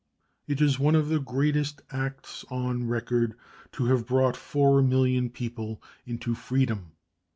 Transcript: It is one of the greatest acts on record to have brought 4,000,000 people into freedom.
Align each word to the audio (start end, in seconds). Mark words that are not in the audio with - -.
It 0.47 0.61
is 0.61 0.79
one 0.79 0.95
of 0.95 1.09
the 1.09 1.19
greatest 1.19 1.83
acts 1.91 2.43
on 2.49 2.87
record 2.87 3.35
to 3.73 3.85
have 3.85 4.07
brought 4.07 4.33
4,000,000 4.33 5.31
people 5.31 5.79
into 6.07 6.33
freedom. 6.33 6.93